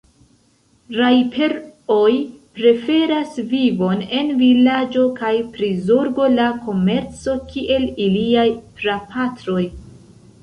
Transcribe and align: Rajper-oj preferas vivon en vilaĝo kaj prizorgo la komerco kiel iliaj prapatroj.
Rajper-oj 0.99 2.13
preferas 2.59 3.35
vivon 3.51 4.01
en 4.19 4.31
vilaĝo 4.41 5.03
kaj 5.19 5.33
prizorgo 5.57 6.27
la 6.39 6.47
komerco 6.69 7.35
kiel 7.53 7.85
iliaj 8.07 8.47
prapatroj. 8.81 9.63